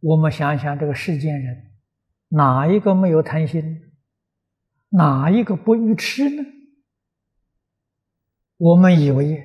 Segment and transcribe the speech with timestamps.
[0.00, 1.72] 我们想想，这个世间人，
[2.28, 3.82] 哪一个没有贪心？
[4.90, 6.44] 哪一个不愚痴呢？
[8.56, 9.44] 我们以为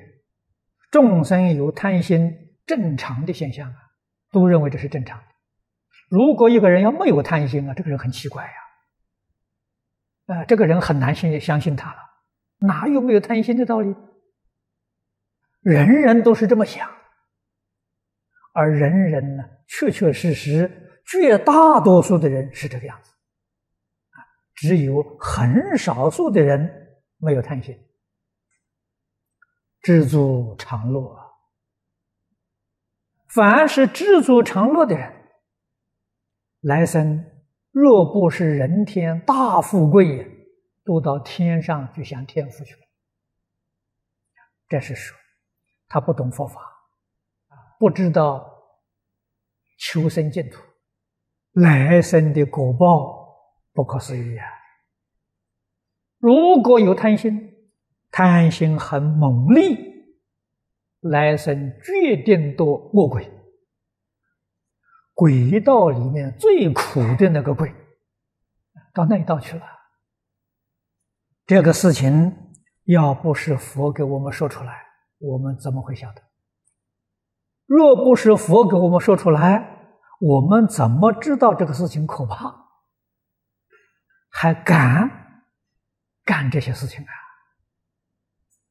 [0.90, 3.76] 众生有贪心，正常的现象啊，
[4.30, 5.24] 都认为这是正常的。
[6.08, 8.52] 如果一个人要没有贪心啊，这个人很奇怪呀，
[10.26, 11.98] 呃，这个人很难信相信他了。
[12.58, 13.94] 哪有没有贪心的道理？
[15.60, 16.88] 人人都是这么想，
[18.52, 23.10] 而人人呢，确确实实，绝大多数的人是这个样子，
[24.10, 24.18] 啊，
[24.54, 27.78] 只有很少数的人没有贪心，
[29.80, 31.18] 知足常乐。
[33.28, 35.12] 凡是知足常乐的人，
[36.60, 37.24] 来生
[37.70, 40.48] 若不是人天大富贵，
[40.84, 42.80] 都到天上去享天福去了。
[44.68, 45.18] 这是说。
[45.94, 46.58] 他不懂佛法，
[47.78, 48.51] 不知道
[49.82, 50.62] 求生净土，
[51.54, 53.36] 来生的果报
[53.72, 54.46] 不可思议啊！
[56.18, 57.52] 如果有贪心，
[58.12, 59.76] 贪心很猛烈，
[61.00, 63.28] 来生决定堕恶鬼，
[65.14, 67.74] 鬼道里面最苦的那个鬼，
[68.94, 69.64] 到那一道去了。
[71.44, 72.32] 这个事情
[72.84, 74.80] 要不是佛给我们说出来。
[75.18, 76.22] 我们怎么会晓得？
[77.66, 79.71] 若不是佛给我们说出来，
[80.22, 82.54] 我们怎么知道这个事情可怕？
[84.30, 85.10] 还敢
[86.24, 87.10] 干这些事情啊？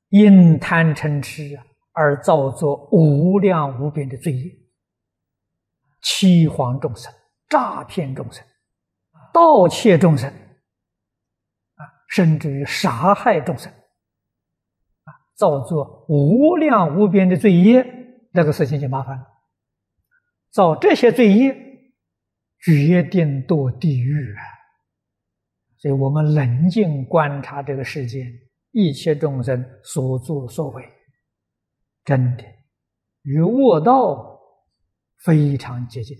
[0.07, 1.59] 因贪嗔痴
[1.91, 4.49] 而造作无量无边的罪业，
[6.01, 7.13] 欺谎众生、
[7.49, 8.45] 诈骗众生、
[9.33, 13.71] 盗窃众生，啊，甚至于杀害众生。
[15.35, 17.85] 造作无量无边的罪业，
[18.31, 19.27] 那个事情就麻烦了。
[20.51, 21.55] 造这些罪业，
[22.59, 24.43] 决定堕地狱啊！
[25.77, 28.31] 所以我们冷静观察这个世间
[28.71, 30.87] 一切众生所作所为，
[32.03, 32.43] 真的
[33.23, 34.39] 与恶道
[35.23, 36.17] 非常接近。